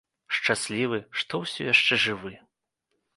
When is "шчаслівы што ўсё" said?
0.35-1.61